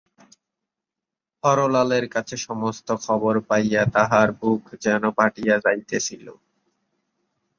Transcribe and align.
হরলালের 1.43 2.05
কাছে 2.09 2.35
সমস্ত 2.47 2.87
খবর 3.05 3.33
পাইয়া 3.47 3.83
তাঁহার 3.95 4.29
বুক 4.39 4.63
যেন 4.83 5.03
ফাটিয়া 5.17 5.55
যাইতেছিল। 5.65 6.25